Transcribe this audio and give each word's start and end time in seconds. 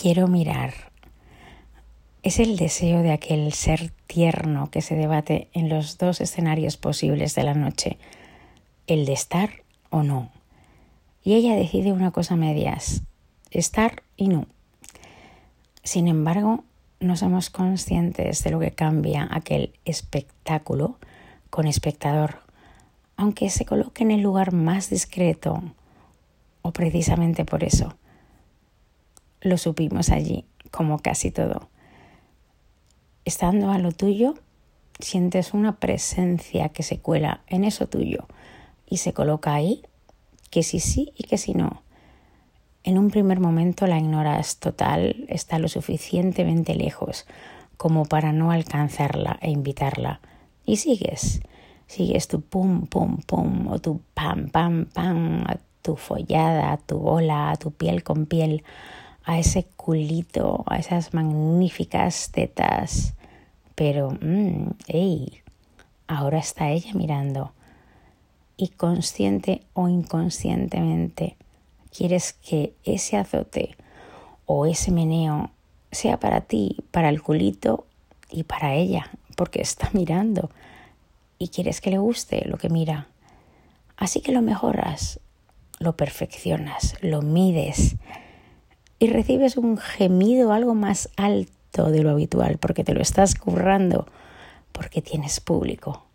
Quiero 0.00 0.26
mirar. 0.26 0.74
Es 2.24 2.40
el 2.40 2.56
deseo 2.56 3.02
de 3.02 3.12
aquel 3.12 3.52
ser 3.52 3.92
tierno 4.08 4.68
que 4.68 4.82
se 4.82 4.96
debate 4.96 5.48
en 5.52 5.68
los 5.68 5.98
dos 5.98 6.20
escenarios 6.20 6.76
posibles 6.76 7.36
de 7.36 7.44
la 7.44 7.54
noche, 7.54 7.96
el 8.88 9.06
de 9.06 9.12
estar 9.12 9.62
o 9.90 10.02
no. 10.02 10.32
Y 11.22 11.34
ella 11.34 11.54
decide 11.54 11.92
una 11.92 12.10
cosa 12.10 12.34
medias, 12.34 13.02
estar 13.52 14.02
y 14.16 14.26
no. 14.26 14.46
Sin 15.84 16.08
embargo, 16.08 16.64
no 16.98 17.16
somos 17.16 17.48
conscientes 17.48 18.42
de 18.42 18.50
lo 18.50 18.58
que 18.58 18.72
cambia 18.72 19.28
aquel 19.30 19.74
espectáculo 19.84 20.98
con 21.50 21.68
espectador, 21.68 22.40
aunque 23.16 23.48
se 23.48 23.64
coloque 23.64 24.02
en 24.02 24.10
el 24.10 24.22
lugar 24.22 24.52
más 24.52 24.90
discreto, 24.90 25.62
o 26.62 26.72
precisamente 26.72 27.44
por 27.44 27.62
eso 27.62 27.94
lo 29.44 29.58
supimos 29.58 30.10
allí, 30.10 30.46
como 30.70 30.98
casi 30.98 31.30
todo. 31.30 31.68
Estando 33.24 33.70
a 33.70 33.78
lo 33.78 33.92
tuyo, 33.92 34.34
sientes 34.98 35.54
una 35.54 35.76
presencia 35.76 36.70
que 36.70 36.82
se 36.82 36.98
cuela 36.98 37.42
en 37.46 37.64
eso 37.64 37.86
tuyo 37.86 38.26
y 38.88 38.96
se 38.96 39.12
coloca 39.12 39.54
ahí, 39.54 39.82
que 40.50 40.62
si 40.62 40.80
sí 40.80 41.12
y 41.16 41.24
que 41.24 41.38
si 41.38 41.52
no. 41.54 41.82
En 42.84 42.98
un 42.98 43.10
primer 43.10 43.38
momento 43.38 43.86
la 43.86 43.98
ignoras 43.98 44.58
total, 44.58 45.24
está 45.28 45.58
lo 45.58 45.68
suficientemente 45.68 46.74
lejos 46.74 47.26
como 47.76 48.04
para 48.04 48.32
no 48.32 48.50
alcanzarla 48.50 49.38
e 49.40 49.50
invitarla. 49.50 50.20
Y 50.64 50.76
sigues, 50.76 51.40
sigues 51.86 52.28
tu 52.28 52.40
pum, 52.40 52.86
pum, 52.86 53.18
pum, 53.26 53.68
o 53.68 53.78
tu 53.78 54.00
pam, 54.14 54.48
pam, 54.48 54.86
pam, 54.86 55.44
a 55.46 55.58
tu 55.82 55.96
follada, 55.96 56.72
a 56.72 56.76
tu 56.78 56.98
bola, 56.98 57.50
a 57.50 57.56
tu 57.56 57.72
piel 57.72 58.02
con 58.02 58.26
piel, 58.26 58.64
a 59.24 59.38
ese 59.38 59.64
culito, 59.76 60.64
a 60.66 60.76
esas 60.76 61.14
magníficas 61.14 62.30
tetas. 62.30 63.14
Pero, 63.74 64.10
mmm, 64.20 64.70
¡ey! 64.86 65.40
Ahora 66.06 66.38
está 66.38 66.70
ella 66.70 66.92
mirando. 66.94 67.52
Y 68.56 68.68
consciente 68.68 69.62
o 69.72 69.88
inconscientemente, 69.88 71.36
quieres 71.96 72.34
que 72.34 72.74
ese 72.84 73.16
azote 73.16 73.76
o 74.46 74.66
ese 74.66 74.92
meneo 74.92 75.50
sea 75.90 76.20
para 76.20 76.42
ti, 76.42 76.76
para 76.90 77.08
el 77.08 77.20
culito 77.22 77.86
y 78.30 78.44
para 78.44 78.74
ella, 78.74 79.10
porque 79.36 79.60
está 79.60 79.90
mirando 79.92 80.50
y 81.38 81.48
quieres 81.48 81.80
que 81.80 81.90
le 81.90 81.98
guste 81.98 82.46
lo 82.46 82.58
que 82.58 82.68
mira. 82.68 83.08
Así 83.96 84.20
que 84.20 84.32
lo 84.32 84.42
mejoras, 84.42 85.20
lo 85.78 85.96
perfeccionas, 85.96 86.96
lo 87.00 87.22
mides 87.22 87.96
y 89.04 89.06
recibes 89.06 89.58
un 89.58 89.76
gemido 89.76 90.50
algo 90.50 90.74
más 90.74 91.10
alto 91.18 91.90
de 91.90 92.02
lo 92.02 92.08
habitual 92.08 92.56
porque 92.56 92.84
te 92.84 92.94
lo 92.94 93.02
estás 93.02 93.34
currando, 93.34 94.06
porque 94.72 95.02
tienes 95.02 95.40
público. 95.40 96.06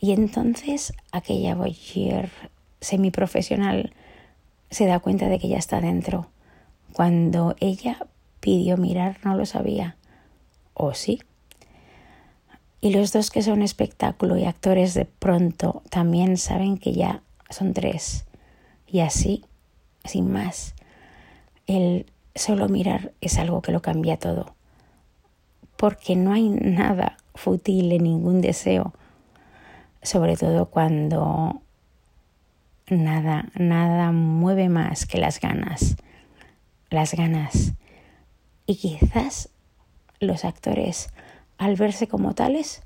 Y 0.00 0.10
entonces 0.10 0.92
aquella 1.12 1.54
boyer 1.54 2.30
semiprofesional 2.80 3.92
se 4.70 4.86
da 4.86 4.98
cuenta 4.98 5.28
de 5.28 5.38
que 5.38 5.46
ya 5.46 5.56
está 5.56 5.80
dentro. 5.80 6.26
Cuando 6.92 7.54
ella 7.60 8.08
pidió 8.40 8.76
mirar 8.76 9.18
no 9.22 9.36
lo 9.36 9.46
sabía. 9.46 9.96
¿O 10.72 10.94
sí? 10.94 11.22
Y 12.80 12.90
los 12.90 13.12
dos 13.12 13.30
que 13.30 13.42
son 13.42 13.62
espectáculo 13.62 14.36
y 14.36 14.46
actores 14.46 14.94
de 14.94 15.04
pronto 15.04 15.84
también 15.90 16.38
saben 16.38 16.76
que 16.76 16.92
ya 16.92 17.22
son 17.50 17.72
tres. 17.72 18.24
Y 18.88 18.98
así, 18.98 19.44
sin 20.04 20.32
más, 20.32 20.74
el 21.66 22.06
solo 22.34 22.68
mirar 22.68 23.12
es 23.20 23.38
algo 23.38 23.62
que 23.62 23.72
lo 23.72 23.80
cambia 23.80 24.18
todo, 24.18 24.54
porque 25.76 26.16
no 26.16 26.32
hay 26.32 26.48
nada 26.48 27.16
fútil 27.34 27.92
en 27.92 28.04
ningún 28.04 28.40
deseo, 28.40 28.92
sobre 30.02 30.36
todo 30.36 30.66
cuando 30.66 31.62
nada, 32.88 33.50
nada 33.54 34.12
mueve 34.12 34.68
más 34.68 35.06
que 35.06 35.18
las 35.18 35.40
ganas, 35.40 35.96
las 36.90 37.14
ganas. 37.14 37.72
Y 38.66 38.76
quizás 38.76 39.50
los 40.20 40.44
actores, 40.44 41.08
al 41.58 41.76
verse 41.76 42.08
como 42.08 42.34
tales, 42.34 42.82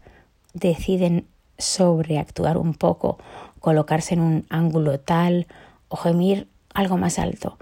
deciden 0.55 1.27
sobreactuar 1.57 2.59
un 2.59 2.75
poco, 2.75 3.19
colocarse 3.61 4.15
en 4.15 4.21
un 4.21 4.47
ángulo 4.51 5.01
tal 5.01 5.47
o 5.89 5.97
gemir 5.97 6.49
algo 6.75 6.97
más 6.97 7.19
alto 7.19 7.59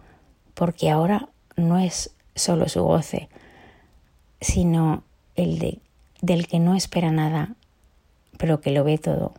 porque 0.56 0.90
ahora 0.90 1.28
no 1.56 1.78
es 1.78 2.14
solo 2.34 2.68
su 2.68 2.82
goce, 2.82 3.28
sino 4.40 5.04
el 5.34 5.58
de, 5.58 5.80
del 6.22 6.48
que 6.48 6.58
no 6.58 6.74
espera 6.74 7.10
nada, 7.10 7.54
pero 8.38 8.62
que 8.62 8.70
lo 8.70 8.82
ve 8.82 8.96
todo. 8.96 9.34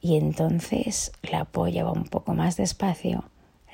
Y 0.00 0.16
entonces 0.16 1.12
la 1.22 1.44
polla 1.44 1.84
va 1.84 1.92
un 1.92 2.06
poco 2.06 2.34
más 2.34 2.56
despacio, 2.56 3.24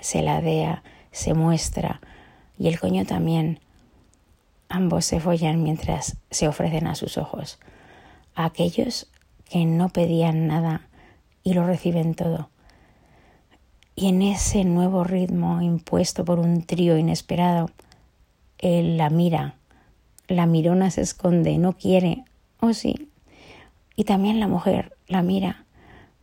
se 0.00 0.20
ladea, 0.20 0.82
se 1.10 1.32
muestra, 1.32 2.02
y 2.58 2.68
el 2.68 2.78
coño 2.78 3.06
también. 3.06 3.58
Ambos 4.68 5.06
se 5.06 5.20
follan 5.20 5.62
mientras 5.62 6.18
se 6.30 6.48
ofrecen 6.48 6.86
a 6.86 6.94
sus 6.94 7.16
ojos, 7.16 7.58
a 8.34 8.44
aquellos 8.44 9.08
que 9.48 9.64
no 9.64 9.88
pedían 9.88 10.48
nada 10.48 10.86
y 11.42 11.54
lo 11.54 11.66
reciben 11.66 12.14
todo. 12.14 12.50
Y 13.94 14.08
en 14.08 14.22
ese 14.22 14.64
nuevo 14.64 15.04
ritmo 15.04 15.60
impuesto 15.60 16.24
por 16.24 16.38
un 16.38 16.62
trío 16.62 16.96
inesperado, 16.96 17.70
él 18.58 18.96
la 18.96 19.10
mira, 19.10 19.56
la 20.28 20.46
mirona 20.46 20.90
se 20.90 21.02
esconde, 21.02 21.58
no 21.58 21.74
quiere, 21.74 22.24
oh, 22.60 22.72
sí. 22.72 23.10
Y 23.96 24.04
también 24.04 24.40
la 24.40 24.48
mujer 24.48 24.96
la 25.06 25.22
mira, 25.22 25.66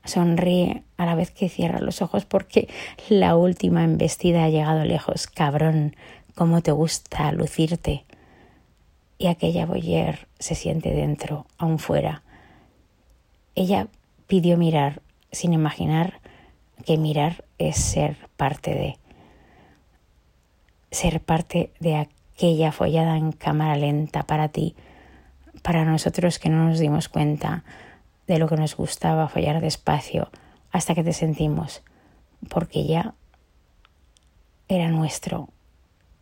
sonríe 0.03 0.83
a 0.97 1.05
la 1.05 1.15
vez 1.15 1.31
que 1.31 1.49
cierra 1.49 1.79
los 1.79 2.01
ojos 2.01 2.25
porque 2.25 2.67
la 3.07 3.35
última 3.35 3.83
embestida 3.83 4.45
ha 4.45 4.49
llegado 4.49 4.83
lejos. 4.83 5.27
Cabrón, 5.27 5.95
cómo 6.35 6.61
te 6.61 6.71
gusta 6.71 7.31
lucirte. 7.31 8.05
Y 9.17 9.27
aquella 9.27 9.65
boyer 9.65 10.27
se 10.39 10.55
siente 10.55 10.91
dentro, 10.91 11.45
aún 11.57 11.77
fuera. 11.77 12.23
Ella 13.53 13.87
pidió 14.27 14.57
mirar, 14.57 15.01
sin 15.31 15.53
imaginar 15.53 16.18
que 16.85 16.97
mirar 16.97 17.45
es 17.57 17.77
ser 17.77 18.17
parte 18.37 18.73
de, 18.73 18.97
ser 20.91 21.21
parte 21.21 21.71
de 21.79 21.95
aquella 21.95 22.71
follada 22.71 23.17
en 23.17 23.31
cámara 23.31 23.75
lenta 23.75 24.23
para 24.23 24.49
ti, 24.49 24.75
para 25.61 25.85
nosotros 25.85 26.39
que 26.39 26.49
no 26.49 26.69
nos 26.69 26.79
dimos 26.79 27.09
cuenta 27.09 27.63
de 28.27 28.39
lo 28.39 28.47
que 28.47 28.55
nos 28.55 28.75
gustaba 28.75 29.27
follar 29.27 29.61
despacio 29.61 30.29
hasta 30.71 30.95
que 30.95 31.03
te 31.03 31.13
sentimos, 31.13 31.83
porque 32.49 32.85
ya 32.85 33.13
era 34.67 34.89
nuestro, 34.89 35.49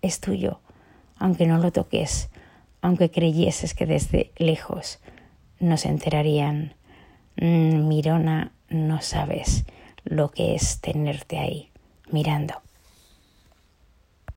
es 0.02 0.20
tuyo, 0.20 0.62
aunque 1.18 1.46
no 1.46 1.58
lo 1.58 1.72
toques, 1.72 2.30
aunque 2.82 3.12
creyeses 3.12 3.74
que 3.74 3.86
desde 3.86 4.32
lejos 4.38 5.00
nos 5.60 5.86
enterarían. 5.86 6.76
Mm, 7.36 7.88
Mirona, 7.88 8.54
no 8.70 9.02
sabes 9.02 9.66
lo 10.10 10.32
que 10.32 10.56
es 10.56 10.80
tenerte 10.82 11.38
ahí 11.38 11.72
mirando. 12.12 12.56